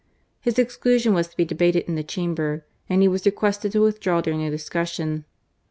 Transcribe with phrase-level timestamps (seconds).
[0.39, 3.83] His ex clusion was to be debated in the Chamber, and he was' requested to
[3.83, 5.25] withdraw during the discussion.